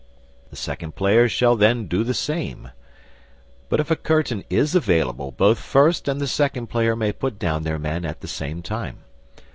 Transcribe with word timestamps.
The 0.49 0.55
Second 0.55 0.95
Player 0.95 1.29
shall 1.29 1.55
then 1.55 1.85
do 1.85 2.03
the 2.03 2.15
same. 2.15 2.71
But 3.69 3.79
if 3.79 3.91
a 3.91 3.95
curtain 3.95 4.43
is 4.49 4.73
available 4.73 5.29
both 5.31 5.59
first 5.59 6.07
and 6.07 6.27
second 6.27 6.71
player 6.71 6.95
may 6.95 7.11
put 7.11 7.37
down 7.37 7.61
their 7.61 7.77
men 7.77 8.03
at 8.03 8.21
the 8.21 8.27
same 8.27 8.63
time. 8.63 9.03